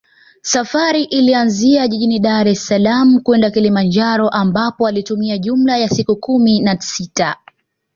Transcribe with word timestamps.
Safari 0.41 1.03
ilianzia 1.03 1.87
jijini 1.87 2.19
Daressalaam 2.19 3.19
kwenda 3.19 3.51
Kilimanjaro 3.51 4.29
ambapo 4.29 4.83
walitumia 4.83 5.37
jumla 5.37 5.77
ya 5.77 5.89
siku 5.89 6.15
kumi 6.15 6.59
na 6.61 6.81
sita 6.81 7.35